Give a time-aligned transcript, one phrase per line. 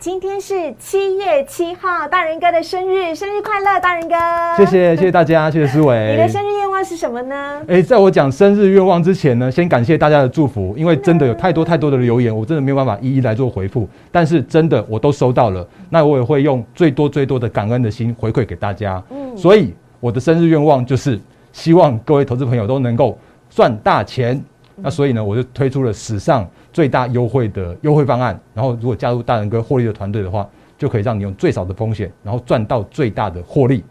[0.00, 4.14] 今天是七月七号，大人哥的生日，生日快乐，大人哥！
[4.56, 6.12] 谢谢谢谢大家，谢谢思维。
[6.12, 7.60] 你的生日愿望是什么呢？
[7.66, 13.88] 哎，在我讲生日愿望之前呢，先感谢大家的祝福，因为真的有太多太多的留言，我真的没有办法一一来做回复。
[14.12, 19.02] 但是真的我都收到了，那我也会用最多最多的感恩的心回馈给大家。
[19.10, 21.18] 嗯，所以我的生日愿望就是
[21.52, 23.18] 希望各位投资朋友都能够
[23.50, 24.40] 赚大钱。
[24.80, 26.48] 那所以呢，我就推出了史上。
[26.70, 33.82] 最大优惠的优惠方案，然后如果加入大人哥获利的团队的话，就可以让你用最少的风险，然后赚到最大的获利。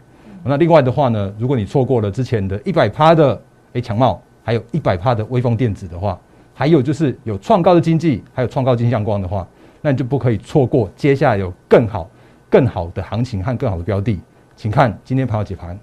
[0.42, 3.38] 那另外的话呢，如果你错过了之前的一百趴的
[3.74, 6.18] 诶强茂，还有一百趴的微风电子的话，
[6.54, 9.46] 还有就是有创高的经济，还有创高金相光的话，
[9.82, 12.08] 那你就不可以错过接下来有更好、
[12.48, 14.18] 更好的行情和更好的标的。
[14.56, 15.78] 请看今天盘后解盘。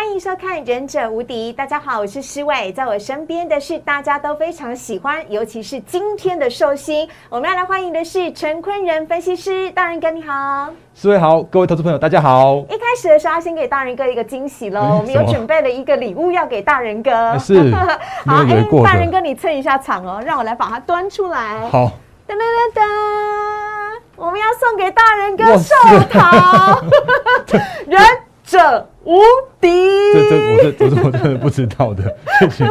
[0.00, 12.56] 欢迎收看《忍者无敌》，大家好，我是施伟，在我身边的是大家都非常喜欢，尤其是今天的寿星，我们要来欢迎的是陈坤仁分析师，大人哥你好，施伟好，各位投资朋友大家好。
[12.70, 17.70] 一开始的时候要先给大人哥一个惊喜喽，我们有准备了一个礼物要给大人哥，是，
[18.24, 21.92] 好，哎，大人哥你蹭一下场哦，让我来把它端出来，好，
[22.26, 22.82] 噔噔噔噔，
[24.16, 25.74] 我们要送给大人哥寿
[26.10, 26.80] 桃，
[27.86, 28.00] 忍
[28.46, 28.89] 者。
[29.04, 29.20] 无
[29.60, 29.68] 敌！
[30.12, 32.02] 这这我这我是我真的不知道的，
[32.40, 32.64] 谢谢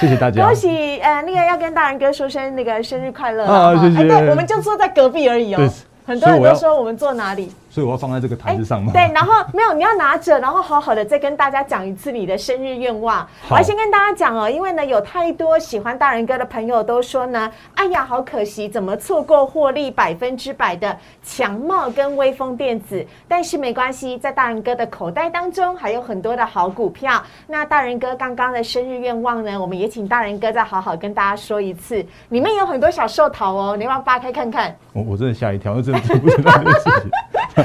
[0.00, 0.44] 谢谢大家。
[0.44, 3.80] 恭喜呃，那个要跟大人哥说声那个生日快乐啊！
[3.80, 4.08] 谢谢。
[4.08, 5.68] 对，我们就坐在隔壁而已哦。
[6.04, 7.52] 很多人都说我们坐哪里？
[7.76, 8.90] 所以我要放在这个台子上吗？
[8.90, 13.28] 对，然后没有，你要拿着，然后好好的再跟大家讲一次你的生日愿望。
[13.50, 23.06] 我要先跟大家讲哦，因为呢，有太多喜欢大人哥的朋友都说呢，哎呀，好可惜，怎么错过获利百分之百的强茂跟威风电子？
[23.28, 27.22] 但是没关系，在大人哥的口袋当中还有很多的好股票。
[27.46, 31.96] 那大人哥刚刚的生日愿望呢，我们也请大人哥再好好跟大家说一次，
[32.30, 34.74] 里面有很多小寿桃哦，你要不要扒开看看？
[34.94, 37.10] 我我真的吓一跳，我真的不知道这个事情。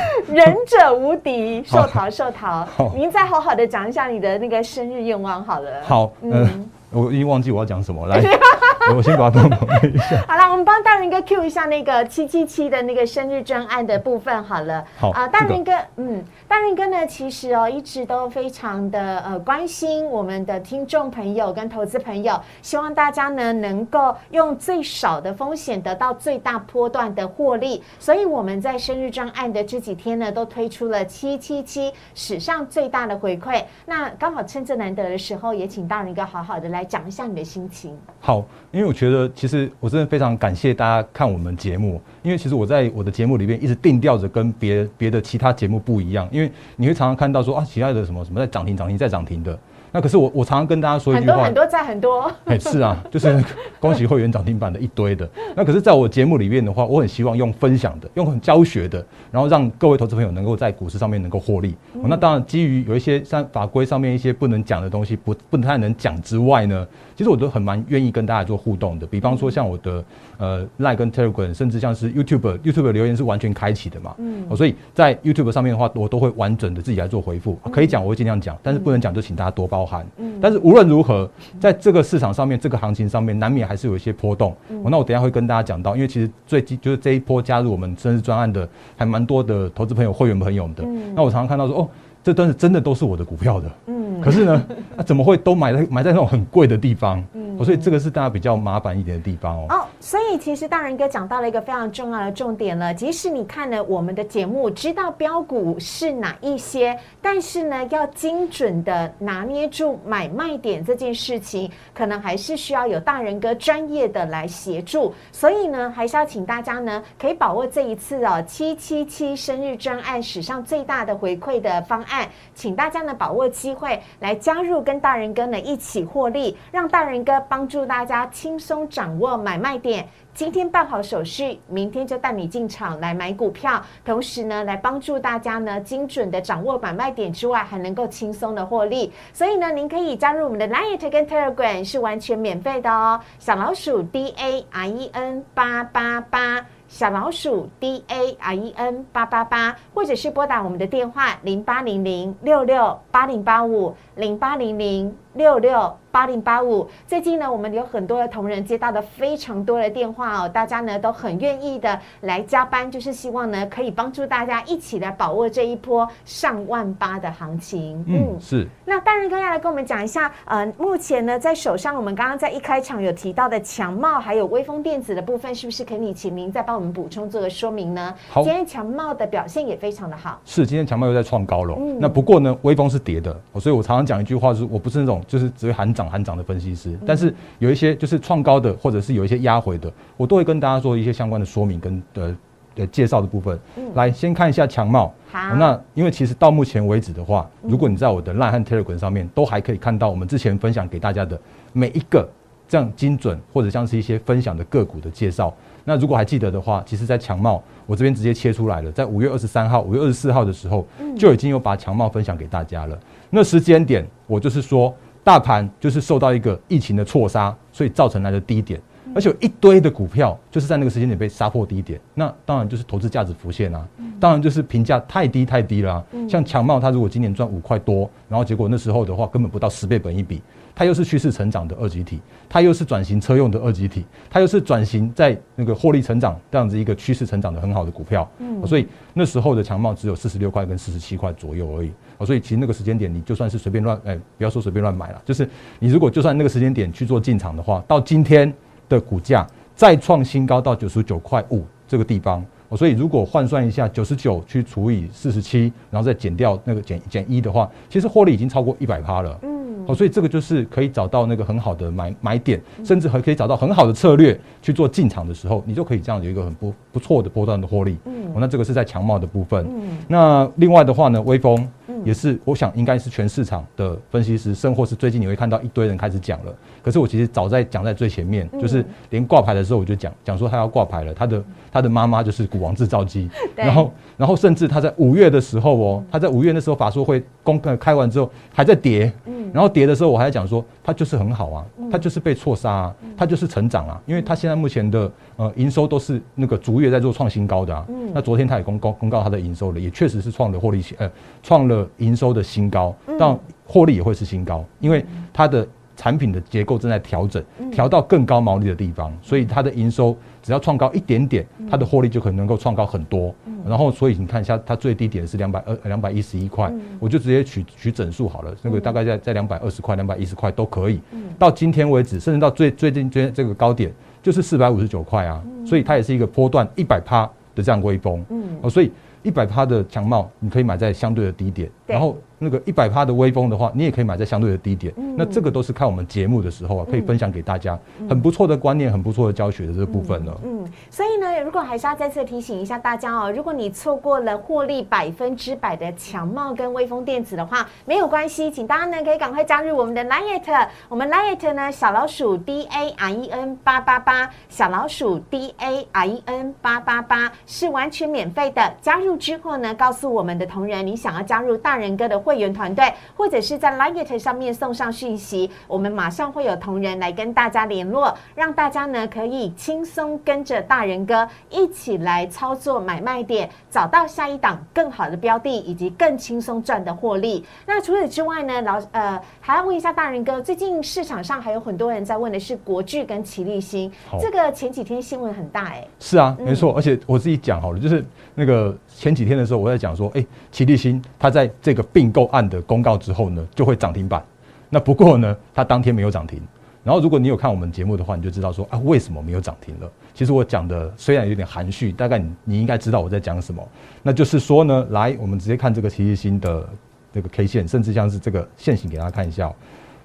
[0.31, 5.71] 忍者无敌，寿桃寿桃，您再好好的讲一下你的那个生日愿望好了。
[5.83, 6.69] 好，嗯。
[6.91, 8.21] 我已经忘记我要讲什么，来，
[8.93, 10.21] 我先把它帮忙一下。
[10.27, 14.83] 好了，我们帮大人哥 Q 一下那个七七七的那个生日专案的部分好了。
[14.99, 27.81] 好啊，大人哥，嗯，大人哥呢，其实哦，一直都非常的呃关心我们的听众朋友跟投资朋友，希望大家呢能够用最少的风险得到最大波段的获利。
[27.99, 33.63] 所以我们在生日专案的这几天呢，都推出了七七七史上最大的回馈。
[33.85, 36.80] 那刚好趁这难得的时候，也请大人哥好好的来。
[36.81, 37.95] 来讲一下你的心情。
[38.19, 49.57] 好，因为我觉得其实我真的非常感谢大家看我们节目，因为其实我在我的节目里面一直定调着跟别别的其他节目不一样，因为你会常常看到说啊，其他的什么什么在涨停涨停在涨停的。
[49.91, 53.43] 那可是我，我常常跟大家说一句话，很多在很多，哎，是啊，就是
[53.79, 55.29] 恭喜会员涨停板的一堆的。
[55.55, 61.75] 那可是在我节目里面的话，我很希望用分享的，用很教学的，然后让各位投资朋友能够在股市上面能够获利。
[61.93, 69.05] 那当然，基于有一些像法规上面一些不能讲的东西，不不太能讲之外呢，其实我都很蛮愿意跟大家做互动的。
[69.05, 70.03] 比方说像我的
[70.41, 77.59] 呃 Line 跟 Telegram，甚至像是 YouTube，YouTube 留言是完全开启的嘛，嗯，所以在 YouTube 上面的话，我都会完整的自己来做回复。
[77.71, 80.03] 可以讲我会尽量讲，但是不能讲就请大家多包涵。
[80.17, 80.59] 嗯，但是。
[80.63, 84.55] 无论如何，在这个市场上面，这个行情上面，难免还是有一些波动。
[84.85, 90.83] 那我等下会跟大家讲到，因为其实最近就是这一波加入我们生日专案的，还蛮多的投资朋友、会员朋友的。
[91.15, 91.89] 那我常常看到说，哦，
[92.23, 93.71] 这都是真的都是我的股票的。
[93.87, 94.63] 嗯，可是呢，
[95.05, 97.23] 怎么会都买在买在那种很贵的地方？
[97.33, 99.85] 嗯，所以这个是大家比较麻烦一点的地方哦。
[99.99, 102.93] 所以其实大人哥讲到了一个非常重要的重点了。
[102.93, 115.13] 即使你看了我们的节目，知道标股是哪一些，但是呢，要精准的拿捏住买卖点这件事情，可能还是需要有大人哥专业的来协助。
[115.31, 130.07] 所以呢，还是要请大家呢，可以把握这一次哦七七七生日专案史上最大的回馈的方案，请大家呢把握机会来加入，跟大人哥呢一起获利，让大人哥帮助大家轻松掌握买卖点。
[130.33, 139.11] 今天办好手续，明天就带你进场来买股票，同时呢，来帮助大家呢精准的掌握买卖点之外，还能够轻松的获利。
[139.33, 143.19] 所以呢，您可以加入我们的 Line 跟 Telegram 是完全免费的哦。
[143.39, 153.93] 小老鼠 D A R E N 八八八，小老鼠 D A R E N 八八八，或者是拨打我们的电话零八零零六六八零八五。
[154.21, 156.87] 零八零零六六八零八五。
[157.07, 168.05] 最近呢，我们有很多的同仁接到的非常多的电话哦，大家呢都很愿意的来加班，就是希望呢可以帮助大家一起来把握这一波上万八的行情。
[168.07, 168.67] 嗯，是。
[168.85, 178.13] 那大人哥要来跟我们讲一下，呃，目前呢在手上，我们刚刚在一开场有提到的强茂还有微风电子的部分，是不是可以请您再帮我们补充做个说明呢？
[178.29, 180.39] 好，今天强茂的表现也非常的好。
[180.45, 181.75] 是，今天强茂又在创高了。
[181.99, 192.35] 那不过呢，微风是跌的，所以我常常讲一句话，就是我不是那种就是只会喊涨喊涨的分析师，但是有一些就是创高的，或者是有一些压回的，我都会跟大家做一些相关的说明跟呃
[192.77, 193.59] 呃介绍的部分。
[193.93, 195.13] 来，先看一下强茂。
[195.31, 201.39] 好，那因为其实到目前为止的话，如果你在我的 Line 和 Telegram 上面都还可以看到我们之前分享给大家的
[201.71, 202.27] 每一个
[202.67, 205.53] 这样精准或者像是一些分享的个股的介绍。
[205.83, 210.85] 那如果还记得的话，其实，在强茂我这边直接切出来了，在五月二十三号、五月二十四号的时候，
[211.17, 212.99] 就已经有把强茂分享给大家了。
[213.33, 214.93] 那时间点，我就是说，
[215.23, 218.77] 大盘就是受到一个疫情的错杀，所以造成来的低点，
[219.15, 221.97] 而且有一堆的股票就是在那个时间点被杀破低点。
[222.13, 223.87] 那当然就是投资价值浮现啊，
[224.19, 226.05] 当然就是评价太低太低了。
[226.29, 230.41] 像强茂，它如果今年赚五块多，然后结果那时候的话，根本不到十倍本一比。
[230.81, 232.19] 它又是趋势成长的二级体，
[232.49, 241.91] 它又是转型车用的二级体，它又是转型在那个获利成长这样子一个趋势成长的很好的股票，嗯，所以那时候的强茂只有四十六块跟四十七块左右而已，
[242.25, 245.47] 所以其实那个时间点你就算是随便乱，哎，不要说随便乱买了，就是
[245.77, 248.51] 你如果就算那个时间点去做进场的话，到今天
[248.89, 249.45] 的股价
[249.75, 252.43] 再创新高到九十九块五这个地方，
[252.75, 259.39] 所以如果换算一下九十九去除以四十七，然后再减掉那个减减一的话，其实获利已经超过一百趴了。
[259.43, 259.51] 嗯
[259.87, 267.97] 哦，所以这个就是可以找到那个很好的买买点，甚至还可以找到很好的策略去做进场的时候，你就可以这样有一个很不不错的波段的获利。
[268.05, 269.65] 嗯，哦，那这个是在强茂的部分。
[269.67, 271.67] 嗯，那另外的话呢，微风
[272.05, 276.53] 也是，我想应该是全市场的分析师，甚或是最近你会看到一堆人开始讲了。
[276.83, 301.09] 可是我其实早在讲在最前面，就是连挂牌的时候我就讲讲说他要挂牌了，他的他的妈妈就是股王制造机， 然后然后甚至他在五月的时候哦，他在五月那时候法说会公开完之后还在跌，嗯，然后跌的时候我还在讲说他就是很好啊，他就是被错杀，啊，他就是成长啊，因为他现在目前的呃营收都是那个逐月在做创新高的啊，嗯，那昨天他也公公公告他的营收了，也确实是创了获利呃
[301.41, 305.67] 创了营收的新高，但获利也会是新高，因为他的。
[305.97, 313.33] 产品的结构正在调整，调到更高毛利的地方，所以它的营收只要创高一点点，它的获利就可能能够创高很多。
[313.65, 320.99] 然后，所以你看一下，它最低点是两百二两百一十一块，我就直接取取整数好了，那个大概在在两百二十块、两百一十块都可以。
[321.37, 323.93] 到今天为止，甚至到最最近最这个高点
[324.23, 328.25] 就是四百五十九块啊，所以它也是一个波段一百趴的这样微风。
[328.61, 328.91] 哦，所以
[329.21, 332.17] 一百趴的强茂，你可以买在相对的低点，然后。
[332.43, 334.91] 那个一百趴的微风的话，你也可以买在相对的低点。
[335.15, 337.77] 那这个都是看我们节目的时候啊，可以分享给大家
[338.09, 340.35] 很不错的观念，很不错的教学的这个部分了。
[340.43, 358.73] 嗯，所以呢，如果还是要再次提醒一下大家哦，如果你错过了获利百分之百的强茂跟微风电子的话，没有关系，请大家呢可以赶快加入我们的 Lite，我们 Lite 呢小老鼠 D A R E N 八八八，小老鼠 D A R E N 八八八是完全免费的。
[358.81, 362.30] 加入之后呢，告诉我们的同仁你想要加入大人哥的会。
[362.31, 377.43] 会员团队，或者是在 Line 上面送上讯息，我们马上会有同仁来跟大家联络，让大家呢可以轻松跟着大人哥一起来操作买卖点，找到下一档更好的标的，以及更轻松赚的获利。
[377.65, 392.25] 那除此之外呢，老呃还要问一下大人哥，最近市场上还有很多人在问的是国巨跟齐立新，这个前几天新闻很大哎，是啊，没错，而且我自己讲好了，就是那个前几天的时候我在讲说，哎，齐立新他在这个并购。
[392.27, 394.23] 案的公告之后呢，就会涨停板。
[394.69, 396.39] 那不过呢，它当天没有涨停。
[396.83, 399.91] 然后如果你有看我们节目的话，你就知道说啊，为什么没有涨停了？
[400.13, 403.67] 其实我讲的虽然有点含蓄，大概你你应该知道我在讲什么。
[404.03, 406.69] 那就是说呢，来，我们直接看这个奇异新的
[407.11, 409.51] 这个 K 线，甚至像是这个线型给大家看一下。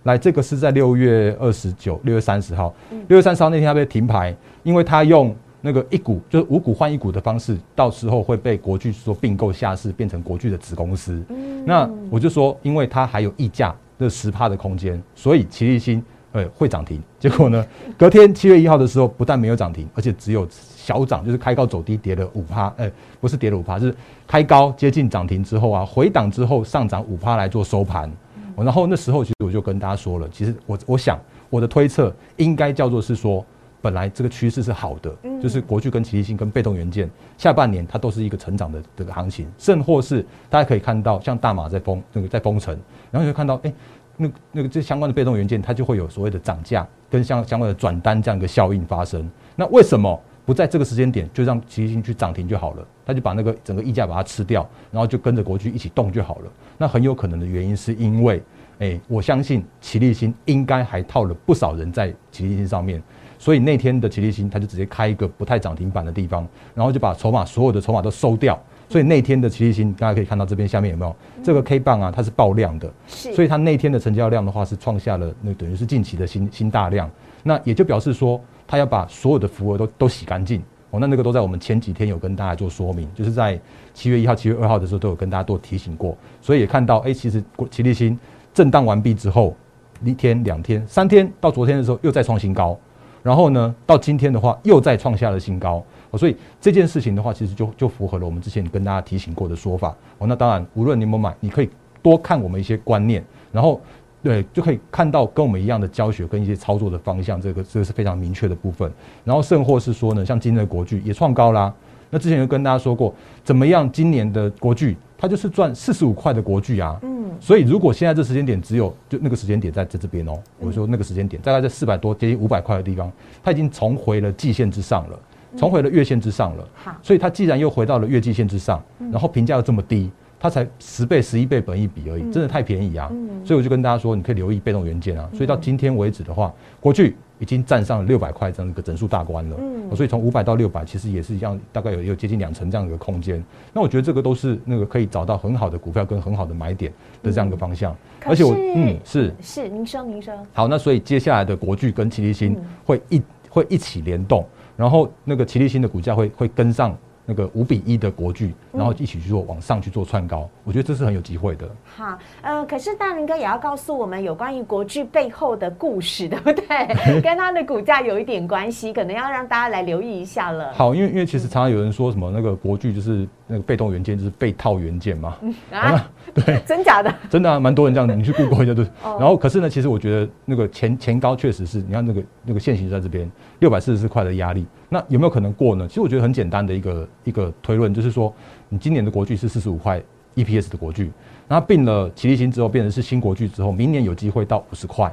[0.05, 2.75] 来，这个是在六月二十九、六月三十号，
[3.09, 5.37] 六月三十号那天它被停牌，因为它用。
[5.67, 11.21] 那个一股就是五股换一股的方式，到时候会被国巨说并购下市，变成国巨的子公司。
[11.65, 17.03] 那我就说，因为它还有溢价的十帕的空间，所以齐立新呃会涨停。
[17.19, 17.67] 结果呢，
[17.99, 22.73] 隔天七月一号的时候，不但没有涨停，而且只有小涨，就是开高走低，跌了五帕。
[22.77, 22.89] 呃，
[23.21, 23.93] 不是跌了五帕，是
[24.25, 28.09] 开高接近涨停之后啊，回档之后上涨五帕来做收盘。
[28.57, 31.19] 然后那时候其实我就跟大家说了，其实我我想
[31.51, 33.45] 我的推测应该叫做是说。
[33.81, 42.77] 本来这个趋势是好的，就是国巨跟奇力新跟被动元件下半年它都是一个成长的这个行情，甚或是大家可以看到像大马在封那个在封城，
[43.11, 43.73] 然后就看到哎，
[44.17, 49.29] 那那个这相关的被动元件，它就会有所谓的涨价跟相相关的转单这样一个效应发生。
[49.55, 52.87] 那为什么不在这个时间点就让齐力新去涨停就好了？
[53.05, 56.51] 他就把那个整个溢价把它吃掉，然后就跟着国巨一起动就好了。
[56.77, 58.43] 那很有可能的原因是因为，
[58.79, 63.03] 哎，我相信奇力新应该还套了不少人在奇力新上面，
[63.39, 68.59] 所以那天的齐力新他就直接开一个不太涨停板的地方，然后就把筹码所有的筹码都收掉。
[68.89, 72.13] 所以那天的齐力新，大家可以看到这边下面有没有这个 K 棒啊？
[72.15, 77.11] 它是爆量的，是，所以它那天的成交量的话是创下了那等于是近期的新新大量。
[77.43, 81.01] 那也就表示说，它要把所有的浮额都都洗干净哦。
[81.01, 83.61] 那那个都在我们前几天有跟大家做说明，就是在
[83.93, 86.17] 七月一号、七月二号的时候都有跟大家做提醒过。
[86.41, 88.17] 所以也看到，哎，其实齐力新
[88.55, 89.57] 震荡完毕之后，
[90.05, 92.79] 一天、两天、三天，到昨天的时候又再创新高，
[93.27, 95.83] 然后呢，到今天的话又再创下了新高。
[96.17, 100.29] 所以这件事情的话，其实就就符合了我们之前跟大家提醒过的说法哦。
[100.29, 101.69] 那当然，无论你有没有买，你可以
[102.01, 103.81] 多看我们一些观念，然后
[104.23, 108.89] 对就可以看到跟我们一样的教学跟一些操作的方向，这个这个是非常明确的部分。
[109.25, 111.75] 然后甚或是说呢，像今天的国剧也创高啦。
[112.11, 113.91] 那之前就跟大家说过，怎么样？
[113.91, 116.97] 今年的国剧它就是赚四十五块的国剧啊。
[117.41, 123.11] 所以如果现在这时间点只有就那个时间点在在这边哦，我说那个时间点大概在四百多接近五百块的地方，
[123.43, 125.19] 它已经重回了季线之上了。
[125.57, 133.11] 重回了月线之上了，好，所以它既然又回到了月季线之上，然后评价又这么低，它才十倍、十一倍本一比而已，真的太便宜啊！
[133.43, 135.27] 所以我就跟大家说，你可以留意被动元件啊。
[135.33, 139.57] 所以到今天为止的话，过去已经站上了六百块这样一个整数大关了。
[139.59, 143.43] 嗯，所以从五百到六百，其实也是一样，大概有有接近两成这样一个空间。
[143.73, 147.97] 那我觉得这个都是那个可以找到很好的股票跟很好的买点的这样一个方向。
[148.25, 154.45] 而且我嗯是是，您说您说好，那所以接下来的国巨跟奇力新会一会一起联动。
[154.77, 156.95] 然后那个齐力新的股价会会跟上
[157.27, 161.69] 那个五比一的国剧，然后一起去做往上去做串高，我觉得这是很有机会的。
[161.85, 166.65] 好，呃，可是大林哥也要告诉我们有关于国剧背后的故事，对不对？
[167.21, 170.73] 跟它的股价有一点关系，可能要让大家来留意一下了。
[170.73, 175.37] 好，因为因为其实常常有人说什么那个国剧就是那个被动元件就是被套元件嘛。
[175.71, 177.15] 啊，对， 真假的？
[177.31, 178.87] 真的啊，蛮多人这样的，你去 Google 一下对。
[179.03, 184.67] 然后可是呢，其实我觉得那个前前高确实是你看那个那个线形在这边六百四十四块的压力。
[184.89, 185.87] 那有没有可能过呢？
[185.89, 188.33] 其实我觉得很简单的一个一个推论，就是说，
[188.69, 190.01] 你今年的国剧是四十五块
[190.35, 191.11] EPS 的国剧，
[191.49, 195.13] 那并了齐力新之后变成是新国剧之后，明年有机会到五十块。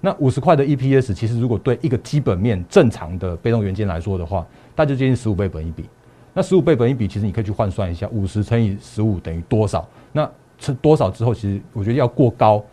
[0.00, 5.84] 那五十块的 EPS，其实如果对一个基本面正常的被动元件来说的话，大就接近十五倍本一比。
[6.32, 9.88] 那十五倍本一比，其实你可以去换算一下，五十乘以十五等于多少？
[10.12, 12.64] 那乘多少之后，其实我觉得要过高，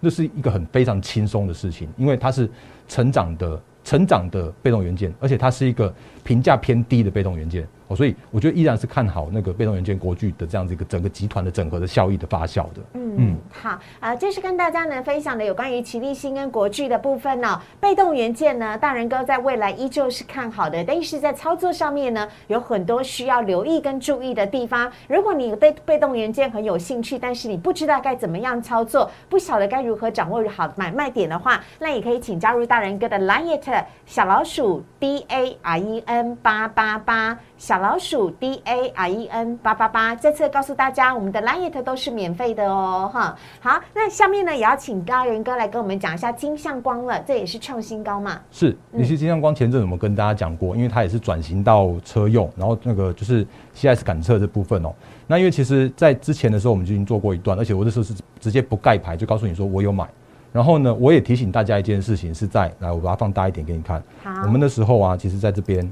[0.00, 2.50] 那是一个很非常轻松的事情，因为它是
[2.88, 3.60] 成长的。
[3.86, 5.94] 成长的被动元件，而且它是一个
[6.24, 7.64] 评价偏低的被动元件。
[7.88, 12.82] 哦，所以我觉得依然是看好那个被动元件国巨的这样子一个整个集团的整合的效益的发酵的。
[12.94, 17.60] 嗯嗯，好啊，这是跟大家呢分享的有关于齐力新跟国巨的部分呢。
[17.80, 24.90] 被动元件呢，大人哥在未来依旧是看好的，但是在操作上面呢，有很多需要留意跟注意的地方。
[25.08, 37.38] 如果你对被动元件很有兴趣，但是你不知道该怎么样操作，不晓得该如何掌握好买卖点的话，那也可以请加入大人哥的 Line 小老鼠 D A R E N 八八八。
[37.58, 43.34] 小老鼠 D A R E N 八八八，这次告诉大家，我们的 Line 都是免费的哦，哈。
[43.60, 48.38] 好，那下面呢也要请高仁哥来跟我们讲一下金相光了，这也是创新高嘛？
[48.50, 54.92] 是，你是金相光前阵我们跟大家讲过，因为它也是转型到车用，然后那个就是 C S 感测这部分哦。
[55.26, 60.06] 那因为其实在之前的时候我们就已经做过一段，而且我那时候是直接不盖牌就告诉你说我有买，
[60.52, 64.02] 然后呢我也提醒大家一件事情是在，来我把它放大一点给你看。
[64.22, 65.90] 好，我们的时候啊，其实在这边。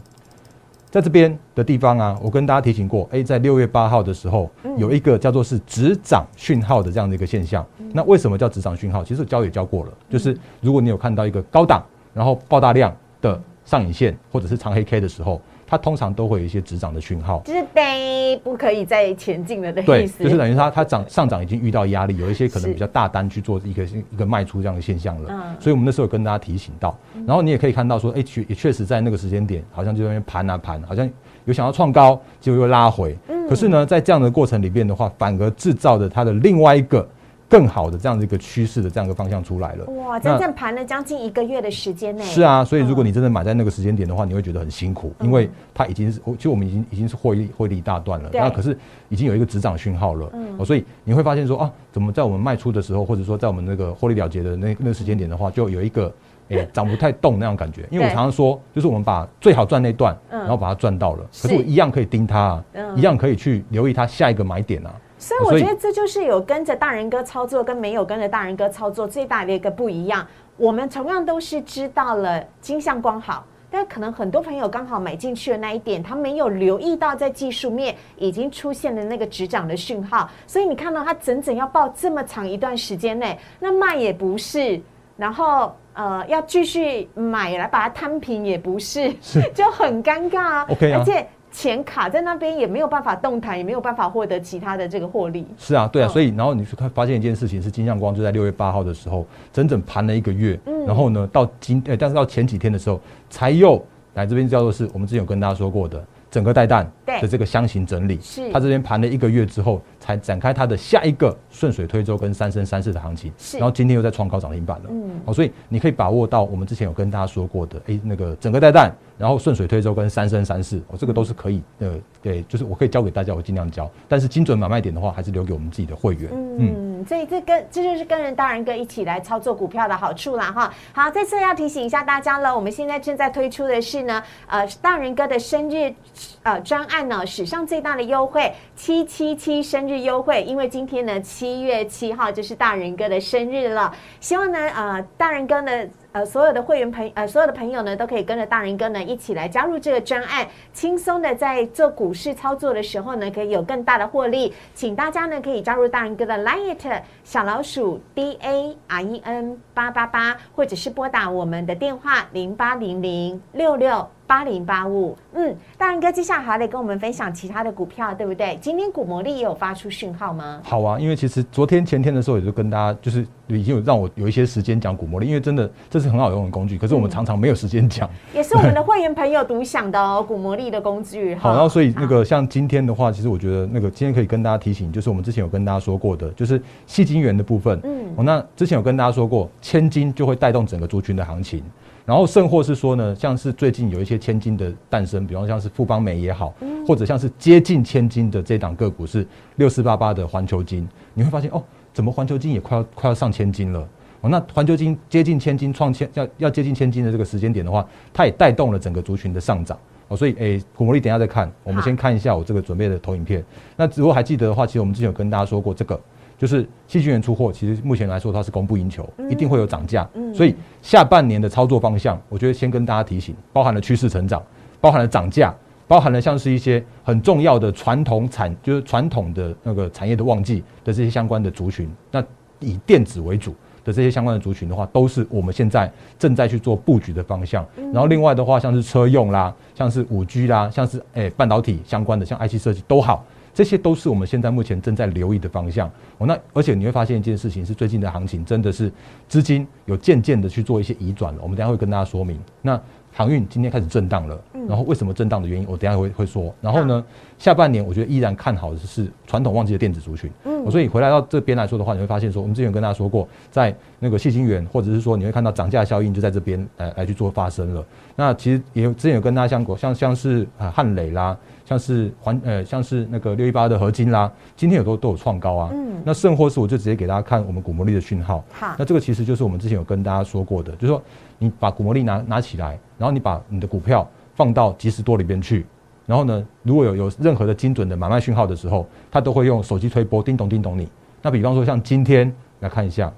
[0.94, 4.48] 在这边的地方啊，我跟大家提醒过，哎，在六月八号的时候，
[4.78, 7.66] 有一个叫做是止涨讯号的这样的一个现象。
[7.92, 9.02] 那为什么叫止涨讯号？
[9.02, 15.42] 其实教也教过了，就是如果你有看到一个高档然后爆大量的上影线或者是长黑 K 的时候。
[15.75, 20.19] 它通常都会有一些止涨的讯号，就是得不可以再前进了的意思。
[20.19, 25.28] 对，就是等于它它涨上涨已经遇到压力，有一些可能比较大单去做一个一个卖出这样的现象了。
[25.33, 31.11] 嗯，所以我们那时候有跟大家提醒到，然后你也可以看到说，哎，确也确实在那个时间点，好像就在那边盘啊盘，好像
[31.45, 33.19] 有想要创高，结果又拉回。
[33.28, 37.04] 嗯，可是呢，在这样的过程里边的话，反而制造的它的另外一个。
[37.48, 40.18] 更好的这样的一个趋势的这样一个方向出来了，哇！
[40.18, 42.22] 整整盘了将近一个月的时间呢。
[42.24, 48.76] 是啊，所以如果你真的买在那个时间点的话，你会觉得很辛苦，因为它已经是，其实我们已经已经是获利获利一大段了，那可是
[49.08, 56.12] 已经有一个止涨讯号了，嗯，所以你会发现说啊，怎么在我们卖出的时候，或者说在我们那个获利了结的那那个时间点的话，就有一个
[56.48, 62.62] 诶 涨不太动那样感觉，因为我常常说，就是我们把最好赚那段，然后把它赚到了，可是我一样可以盯它，
[62.96, 64.92] 一样可以去留意它下一个买点啊。
[65.25, 70.26] 所以我觉得这就是有跟着大人哥操作跟没有跟着大人哥操作最大的一个不一样。
[70.59, 73.43] 我们同样都是知道了金相光好。
[73.71, 84.81] 但可能很多朋友刚好买进去的那一点，他没有留意到在技术面已经出现了那个止涨的讯号，所以你看到它整整要报这么长一段时间内，那卖也不是，
[85.16, 89.11] 然后呃要继续买来把它摊平也不是，
[89.54, 90.66] 就很尴尬啊。
[90.69, 91.26] OK 而且。
[91.54, 95.46] 钱卡在那边也没有办法动弹，也没有办法获得其他的这个获利。
[95.56, 103.80] 是啊，对啊，所以然后你去看发现一件事情是金相光就在六月八号的时候整整盘了一个月，然后呢到今呃但是到前几天的时候才又
[104.14, 108.50] 来这边叫做是我们之前有跟大家说过的整个带弹的这个箱型整理，是。
[108.52, 118.92] 它这边盘了一个月之后才展开它的下一个顺水推舟跟三生三世的行情，然后今天又在创高涨停板了，嗯，好，所以你可以把握到我们之前有跟大家说过的，哎，那个整个带弹。
[119.16, 123.88] 然后顺水推舟跟三生三世，哦这个都是可以，呃，对，就是我可以教给大家，我尽量教。
[124.08, 126.28] 但是精准买卖点的话，还是留给我们自己的会员。
[126.58, 130.75] 嗯，所以这跟这就是跟人大人哥一起来操作股票的好处啦，哈。
[130.92, 135.94] 好，再次要提醒一下大家了，我们现在正在推出的是呢，呃，大人哥的生日
[136.42, 145.70] 呃专案呢，史上最大的优惠七七七生日优惠，因为今天呢七月七号就是大人哥的生日了，希望呢呃大人哥呢。
[146.14, 154.54] 呃，所有的会员朋呃，所有的朋友呢，都可以跟着大人哥呢一起来加入这个专案，轻松的在做股市操作的时候呢，可以有更大的获利。
[154.76, 164.09] 请大家呢可以加入大人哥的 Line 小老鼠 D A R E N 八八八，或者是拨打我们的电话零八零零六六。
[164.26, 168.59] 八零八五，嗯，大人哥，接下来还得跟我们分享其他的股票，对不对？
[168.59, 170.62] 今天股魔力也有发出讯号吗？
[170.64, 178.08] 好啊，因为其实昨天前天的时候，也就跟大家就是已经有让我有一些时间讲股魔力，因为真的这是很好用的工具，可是我们常常没有时间讲。
[178.34, 181.34] 也是我们的会员朋友独享的哦，股魔力的工具。
[181.37, 187.78] 好，然后所以那个像今天的话，其实我觉得那个今天可以跟大家提醒，就是我们之前有跟大家说过的，就是细金元的部分。
[187.84, 191.62] 嗯，哦，那之前有跟大家说过，千金就会带动整个族群的行情。
[192.06, 196.52] 然后甚或是说呢，像是最近有一些千金的诞生，比方像是富邦美也好，
[196.86, 201.62] 或者像是接近千金的这档个股是六四八八的环球金，你会发现哦，
[201.95, 203.88] 怎么环球金也快要快要上千金了？
[204.25, 213.45] 哦，那环球金接近千金创千要要接近千金的这个时间点的话，它也带动了整个族群的上涨哦，所以诶，股魔力等下再看，我们先看一下我这个准备的投影片。
[213.76, 216.00] 那如果还记得的话，其实我们之前有跟大家说过这个。
[216.37, 220.06] 就是细菌源出货，其实目前来说它是供不应求，一定会有涨价。
[220.34, 224.43] 所以下半年的操作方向，我觉得先跟大家提醒，包含了趋势成长，
[224.80, 225.54] 包含了涨价，
[225.87, 231.89] 包含了像是一些很重要的传统产，就是传统的那个产业的旺季的这些相关的族群。
[232.10, 232.23] 那
[232.58, 237.64] 以电子为主的这些相关的族群的话，都是我们现在正在去做布局的方向。
[237.92, 243.25] 然后另外的话，像是车用啦，像是五 G 啦，像是诶半导体相关的，像 IC 设计都好。
[243.52, 246.26] 这些都是我们现在目前正在留意的方向哦。
[246.26, 248.90] 那而且你会发现一件事情是，最近的行情真的是
[249.28, 251.40] 资金有渐渐的去做一些移转了。
[251.40, 252.36] 我们等下会跟大家说明。
[252.62, 252.80] 那
[253.16, 254.36] 航运今天开始震荡了，
[254.68, 256.52] 然后为什么震荡的原因，我等下会会说。
[256.60, 257.04] 然后呢，
[257.38, 260.28] 下半年我觉得依然看好的是传统旺季的电子族群。
[260.44, 267.84] 嗯，所以回来到这边来说的话，你会发现说，我们之前跟大家说过，在那个细晶圆，或者是说你会看到涨价效应就在这边来来去做发生了。
[268.16, 271.36] 那其实也有之前有跟大家讲过，像像是啊汉磊啦。
[271.66, 275.70] 像是环呃，像是那个六一八的合金啦，今天有都都有创高啊。
[275.72, 278.44] 嗯，那甚或是我就直接给大家看我们股魔力的讯号。
[278.52, 281.02] 好，那这个其实就是我们之前有跟大家说过的，就是说
[281.38, 285.67] 你把股魔力拿拿起来，然后你把你的股票放到即时多里边去，
[286.06, 290.88] 然后呢，如果有有任何的精准的买卖讯号的时候，它都会用手机推波，叮咚叮咚你。
[291.21, 293.12] 那比方说像今天来看一下，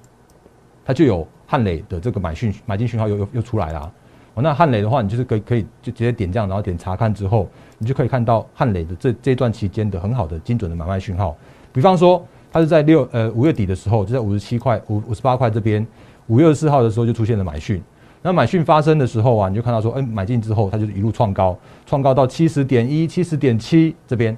[0.83, 3.89] 它就有汉磊的这个买讯买进讯号又又又出来了。
[4.35, 7.47] 那汉磊的话，你就是可以可以就直接点这样，然后点查看之后，
[7.77, 11.33] 你就可以看到汉磊的这这段期间的很好的精准的买卖讯号。
[11.71, 12.21] 比方说，
[12.51, 15.87] 它是在六呃五月底的时候，就在五十七块五五十八块这边，
[16.27, 17.81] 五月二十四号的时候就出现了买讯。
[18.27, 24.37] 那买讯发生的时候啊，你就看到说，哎，买进之后它就一路创高，创高到七十点一、七十点七这边，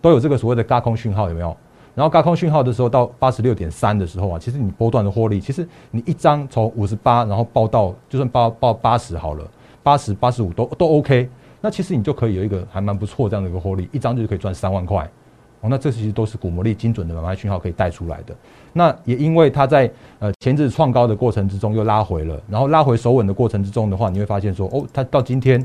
[0.00, 1.56] 都有这个所谓的高空讯号，有没有？
[1.96, 9.44] 然后高空讯号的时候到八十六点三的时候啊，其实你波段的获利，其实你一张从五十八，然后报到就算报报八十好了，
[9.82, 11.28] 八十八十五都都 OK，
[11.60, 15.10] 那其实你就可以有一个还蛮不错这样的一个获利，一张就可以赚三万块
[15.60, 15.68] 哦。
[15.68, 18.34] 那这其实都是股魔力精准的买卖讯号可以带出来的。
[18.72, 25.64] 那也因为它在呃前置创高的过程之中又拉回了，然后拉回手稳的过程之中的话，你会发现说哦，它到今天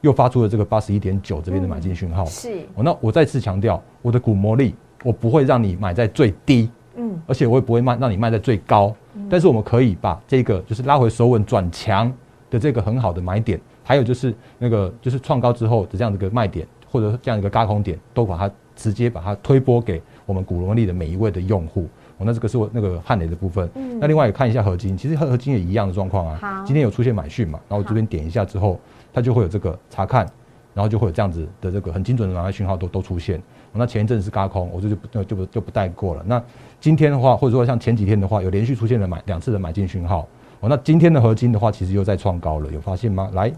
[0.00, 2.24] 又发出了这个八十一点九这边的买进讯号。
[2.26, 4.74] 是哦，那我再次强调我的股魔力。
[5.04, 8.92] 我不会让你买在最低，嗯，而且我也不会卖让你卖在最高，
[9.30, 12.12] 但是我们可以把这个就是拉回手稳转强
[12.50, 21.88] 的这个很好的买点，还有就是那个就是创高之后的这样的一个卖点，或者这样一个高空点，都把它直接把它推播给我们股龙力的每一位的用户。
[22.18, 23.68] 哦，那这个是我那个汉雷的部分。
[23.74, 23.98] 嗯。
[23.98, 26.38] 那另外也看一下合金，其实合合金也一样的状况啊。
[26.40, 26.64] 好。
[26.64, 27.58] 今天有出现买讯嘛？
[27.68, 28.78] 然后我这边点一下之后，
[29.12, 30.24] 它就会有这个查看，
[30.72, 33.42] 然后就会有这样子的这个很精准的买卖讯号都都出现。
[33.78, 36.22] 那前一阵是嘎空，我这就不就不就不带过了。
[36.26, 36.42] 那
[36.80, 40.26] 今天的话，或者说像前几天的话，有连续出现了买两次的买进讯号。
[40.60, 43.28] 哦，那今天的合金的话，其实又在创高了，有发现吗？
[43.34, 43.52] 来，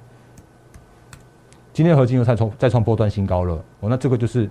[1.73, 3.55] 今天合金又再创再创波段新高了。
[3.79, 4.51] 哦，那这个就是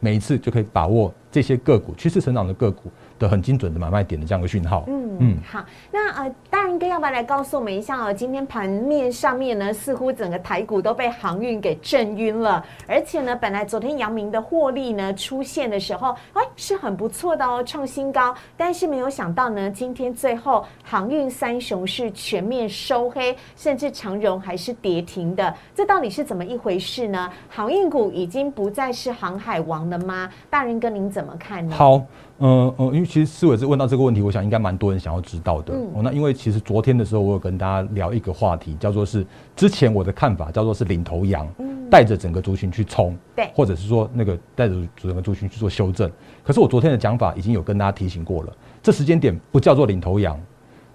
[0.00, 2.90] 每一次就可以把握这些个股趋势成长的个股。
[3.18, 4.84] 的很精准的买卖点的这样一个讯号。
[4.88, 8.12] 嗯嗯，好，那呃，大人哥要不要来告诉我们一下哦？
[8.12, 18.34] 今天盘面上面呢，似乎整个台股都被航运给震晕了，而且呢，本来昨天阳明的获利呢出现的时候，哎，是很不错的哦，创新高。
[18.58, 27.30] 但是没有想到呢，今天最后航运三雄是全面收黑，甚至长荣还是跌停的，这到底是怎么一回事呢？
[27.48, 30.28] 航运股已经不再是航海王了吗？
[30.50, 31.74] 大人哥您怎么看呢？
[31.74, 32.02] 好。
[32.38, 35.72] 嗯嗯，因为其实思伟是问到这个问题，我想应该蛮多人想要知道的。
[35.94, 41.48] 哦，那因为其实昨天的时候，我有跟大家聊一个话题，叫做是之前我的看法，叫做是领头羊，
[41.90, 46.10] 带着整个族群去冲，对，或者是说那个带着整个族群去做修正。
[46.44, 50.38] 可是我昨天的讲法已经有跟大家提醒过了，这时间点不叫做领头羊，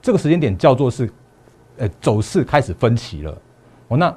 [0.01, 1.09] 这个时间点叫做是，
[1.77, 3.37] 呃，走势开始分歧了。
[3.87, 4.15] 哦，那。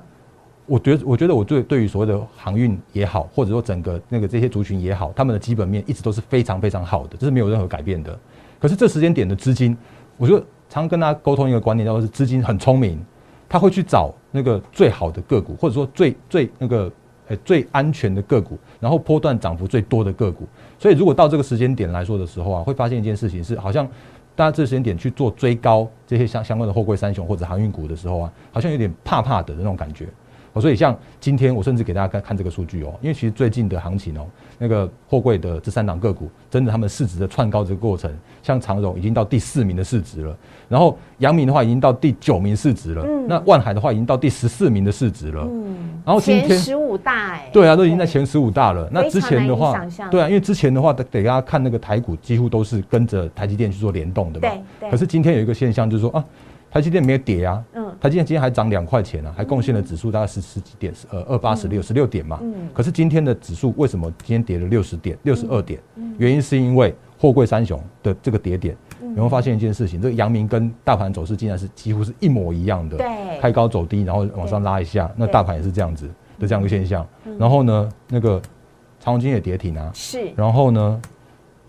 [0.66, 8.18] 我觉得，我觉得我对对于所谓的航运也好，或者说整个那个这些族群也好，他们的基本面一直都是非常非常好的，这是没有任何改变的。
[8.59, 9.77] 可是这时间点的资金，
[10.16, 12.98] 我就常跟大家沟通一个观念，叫做是资金很聪明，
[13.46, 16.90] 他会去找那个最好的个股，或者说最最那个
[17.29, 20.48] 呃最安全的个股，然后波段涨幅最多的个股。
[20.79, 23.87] 所以如果到这个时间点来说的时候啊，会发现一件事情是，好像
[24.35, 30.09] 大家这时间点去做追高这些相相关的货柜三雄或者航运股的时候啊，好像有点怕怕的那种感觉。
[30.55, 34.25] 哦，所以像今天我甚至给大家看看这个数据哦，因为其实最近的行情哦，
[34.57, 38.11] 那个货柜的这三档个股，真的他们市值的窜高这个过程，
[38.43, 40.37] 像长荣已经到第四名的市值了，
[40.69, 48.88] 然后阳明的话已经到第九名市值了，嗯，那万海的话已经到第十四名的市值了，嗯，然后今天十五大哎，对啊，都已经在前十五大了。
[48.93, 56.25] 那之前的话，对啊，因为之前的话得得大家看那个台股几乎都是跟着台积电去做联动的嘛，对，可是今天有一个现象就是说啊。
[56.74, 65.78] 台积电没有跌啊，嗯，台积电今天还涨两块钱呢，还贡献了指数大概是十几点，呃，二八十六十六点嘛，嗯，可是今天的指数为什么今天跌了六十点，六十二点？
[66.18, 70.02] 原因是因为货柜三雄的这个跌点，有没有发现一件事情？
[70.02, 76.08] 这个阳明跟大盘走势竟然是几乎是一模一样的，对，开高走低，然后往上拉一下，那大盘也是这样子
[76.40, 77.06] 的这样一个现象。
[77.38, 78.42] 然后呢，那个
[78.98, 81.00] 长虹金也跌停啊，是，然后呢，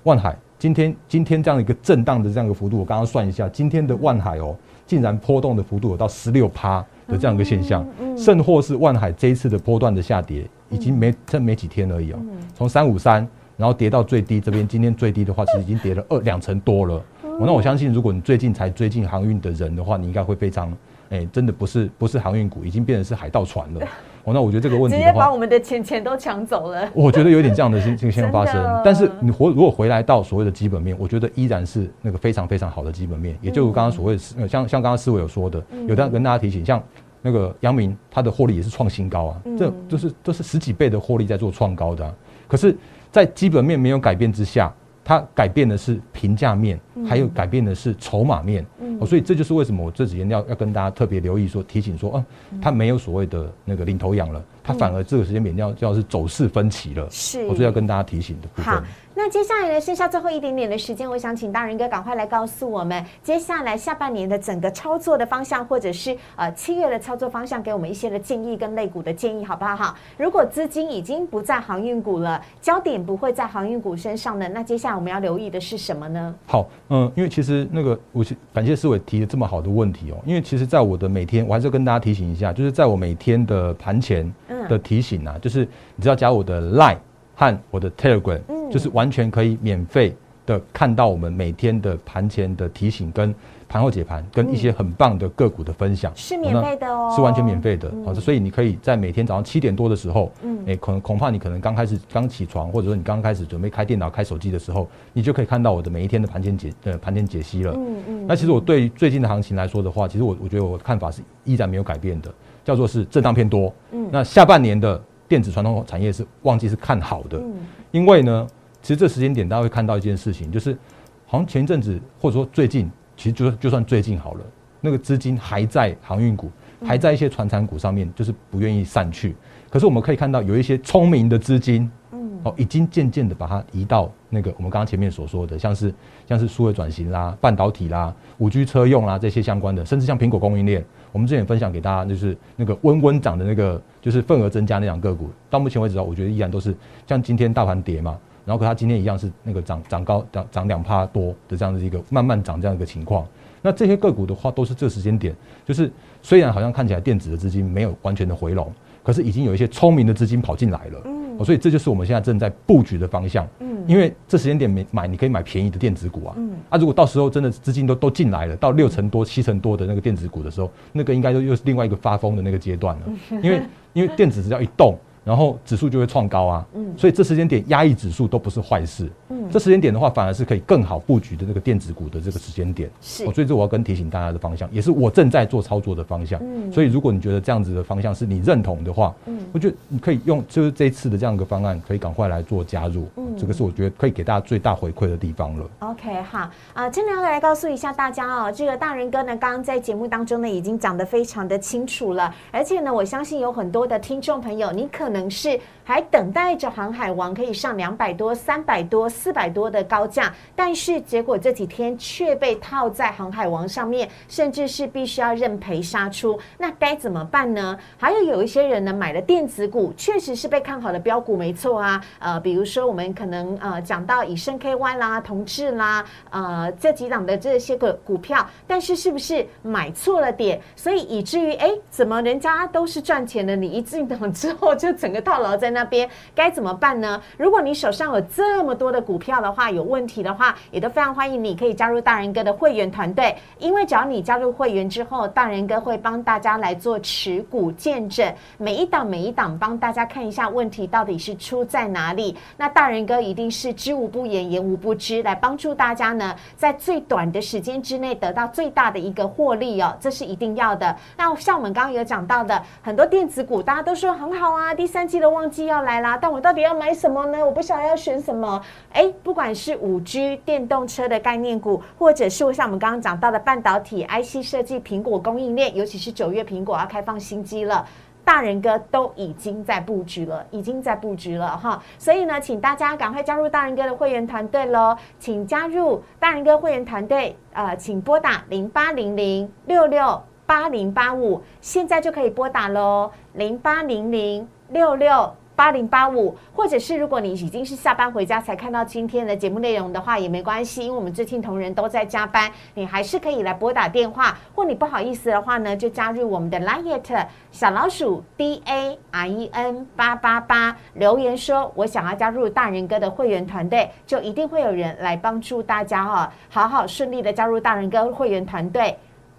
[0.01, 4.57] 万海今天今天这样一个震荡的这样一个幅度，我刚刚算一下，今天的万海哦。
[4.85, 7.85] 竟然波动的幅度有到十六趴的这样一个现象，
[8.17, 12.19] 甚或是万海这一次的波段的下跌，已经没这没几天而已哦，
[12.53, 17.01] 从三五三，然后跌到最低这边，今天最低的话，其实已经跌了二两成多了。
[17.39, 20.71] 那我相信，如果你最近才追进航运的人的话，你应该会非常，
[21.09, 23.81] 哎，真的不是不是航运股，已经变成是海盗船了。
[24.23, 26.89] 哦，那我觉得这个问题直接把我们的钱钱都抢走了。
[26.93, 33.37] 我觉得有点这样的这个现象发生，但是你回如果回来到所谓的基本面，我觉得依然是那个非常非常好的基本面。
[33.41, 36.81] 也就是刚刚所谓像像刚刚思维有说的，有的跟大家提醒，像
[37.21, 42.15] 那个杨明，他的获利也是创新高啊，这就是都是十几倍的获利在做创高的。
[42.47, 42.75] 可是，
[43.11, 44.73] 在基本面没有改变之下。
[45.07, 48.65] 它改变的是评价面，还有改变的是筹码面，
[49.03, 52.25] 所以这就是为什么我这几天要要跟大家特别留意说提醒说，啊，
[52.61, 58.83] 它没有所谓的那个领头羊了，它反而这个时间点要要是走势分歧了，是，我是要跟大家提醒的部分。
[59.17, 69.73] 那接下来呢，剩下最后一点点的时间，我想请大人哥赶快来告诉我们，接下来下半年的整个操作的方向，或者是呃七月的操作方向，给我们一些的建议跟类股的建议，好不好？
[69.73, 76.35] 哈，如果资金已经不在航运股了，焦点不会在航运股身上呢，那接下来我们要留意的是什么呢？
[76.45, 78.21] 好，嗯，因为其实那个我
[78.53, 84.29] 感谢思伟提的这么好的问题哦，因为其实在我的每天，我还是跟大家提醒一下，就是在我每天的盘前
[84.67, 85.61] 的提醒啊，就是
[85.95, 86.97] 你只要加我的 Line
[87.33, 88.41] 和我的 Telegram。
[88.71, 93.33] 就是完全可以免费的看到我们每天的盘前的提醒跟
[93.67, 97.91] 盘后解盘，跟一些很棒的个股的分享，是免费的哦，是完全免费的。
[98.05, 107.73] 好，所以你可以在每天早上七点多的时候，嗯，哎，可能恐怕你可能刚开始刚起床，或者说你刚开始准备开电脑、开手机的时候，你就可以看到我的每一天的盘前解呃盘前解析了。
[107.75, 108.27] 嗯嗯。
[108.27, 112.31] 那其实我对最近的行情来说的话，其实我我觉得我的看法是依然没有改变的，
[112.63, 113.73] 叫做是震荡偏多。
[113.91, 114.07] 嗯。
[114.11, 117.51] 那下半年的电子传统产业是旺季是看好的，嗯，
[117.89, 118.47] 因为呢。
[118.85, 120.77] 其实这时间点，大家会看到一件事情，就是
[121.25, 124.45] 好像前一阵子，或者说最近，其实就就算最近好了，
[124.79, 126.51] 那个资金还在航运股，
[126.85, 129.35] 还在一些船产股上面，就是不愿意散去。
[129.71, 134.11] 可是我们可以看到，有一些聪明的资金，嗯，哦，已经渐渐的把它移到。
[134.29, 135.91] 那个我们刚刚前面所说的，像是
[136.29, 146.75] 像是数位转型啦、半导体啦、五 G 车用啦这些相关的，甚至像苹果供应链，我们之前分享给大家就是那个温温涨的那个就是份额增加那两个股，到目前为止啊，我觉得依然都是
[147.07, 153.25] 像今天大盘跌嘛，然后可它今天一样是那个涨涨高涨涨两帕多的这样的一个慢慢涨这样一个情况。
[153.61, 158.71] 那这些个股的话，都是这时间点，就是虽然好像看起来电子的资金没有完全的回笼，
[159.03, 161.01] 可是已经有一些聪明的资金跑进来了。
[161.05, 163.45] 嗯所以这就是我们现在正在布局的方向。
[163.59, 166.33] 嗯，因为这时间点没买，你可以买便宜的电子股啊。
[166.37, 173.01] 嗯，啊，如果到时候真的资金都都进来了，到六成多、七成多的那个电子股的时候，那个应该又又是另外一个发疯的那个阶段了。
[173.43, 174.97] 因为因为电子只要一动。
[175.25, 195.65] 然后指数就会创高啊，嗯，所以这时间点压抑指数都不是坏事，嗯，这时间点的话反而是可以更好布局的这个电子股的这个时间点，是，所以这我要跟提醒大家的方向，也是我正在做操作的方向，嗯，所以如果你觉得这样子的方向是你认同的话，嗯，我觉得你可以用就是这一次的这样一个方案，可以赶快来做加入，嗯，这个是我觉得可以给大家最大回馈的地方了。
[195.79, 217.77] OK，好，啊，真的要来告诉一下大家哦，这个大人哥呢，刚刚在节目当中呢已经讲得非常的清楚了，而且呢，我相信有很多的听众朋友，你可能能是还等待着航海王可以上两百多、三百多、四百多的高价，但是结果这几天却被套在航海王上面，甚至是必须要认赔杀出，那该怎么办呢？
[217.97, 222.03] 还有有一些人呢买了电子股，确实是被看好的标股，没错啊。
[222.17, 235.74] 呃，比如说我们可能呃讲到以盛 KY 啦、同志啦，呃这几档的这些个股票，但是是不是买错了点，所以以至于哎，怎么人家都是赚钱的，你一进场之后就整个套牢在。
[235.75, 237.21] 那边该怎么办呢？
[237.37, 243.35] 如果你手上有这么多的股票的话，有问题的话，也都非常欢迎你可以加入大人哥的会员团队。
[243.59, 252.37] 因为只要你加入会员之后，大人哥会帮大家来做持股见证，每一档每一档帮大家看一下问题到底是出在哪里。
[252.55, 260.95] 那大人哥一定是知无不言，言无不知，来帮助大家呢，在最短的时间之内得到最大的一个获利哦，这是一定要的。
[261.17, 265.64] 那像我们刚刚有讲到的很多电子股，大家都说很好啊，第三季的旺季。
[265.65, 267.45] 要来啦，但我到底要买什么呢？
[267.45, 268.61] 我不晓得要选什么。
[268.91, 277.85] 哎，不管是五 G 电动车的概念股，或者是像我们刚刚讲到的半导体、IC 设计、苹果供应链，尤其是九月苹果要开放新机了，
[278.23, 281.81] 大人哥都已经在布局了，已经在布局了哈。
[281.97, 284.97] 所以呢，请大家赶快加入大人哥的会员团队喽！
[285.19, 295.35] 请加入大人哥会员团队，呃，请拨打零八零零六六八零八五，现在就可以拨打喽，零八零零六六。
[295.55, 318.97] 八零八五，或者是如果你已经是下班回家才看到今天的节目内容的话，也没关系，因为我们知青同仁都在加班，你还是可以来拨打电话，或你不好意思的话呢，就加入我们的 Liet 小老鼠 D A R E N 八八八，留言说我想要加入大人哥的会员团队，就一定会有人来帮助大家哈，好好顺利的加入大人哥会员团队，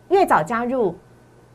[0.09, 0.96] 越早加入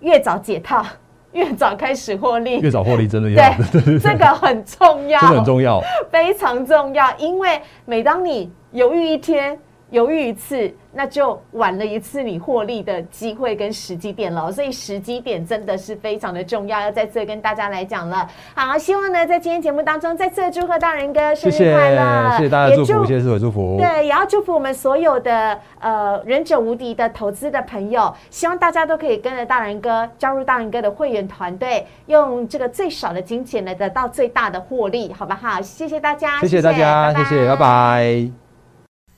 [0.02, 0.86] 越早解套。
[1.34, 3.54] 越早开始获利，越早获利真的要。
[3.72, 9.58] 对，这个很重要，真的很重要，非常重要，因为每当你犹豫一天，
[9.92, 10.74] 犹豫一次。
[10.94, 18.28] 那就晚了一次你获利的机会跟时机点了，所以时机点真的是非常的重要，要在这跟大家来讲了。
[18.54, 23.78] 好，希望呢在今天节目当中再次祝贺大人哥生日快乐，谢谢大家祝福，谢谢祝福。
[23.80, 35.62] 对，也要祝福我们所有的呃忍者无敌的投资的朋友，希望大家都可以跟着大人哥加入大人哥的会员团队，用这个最少的金钱来得到最大的获利，好不好？
[35.62, 38.41] 谢谢大家，谢谢大家，谢谢，拜拜。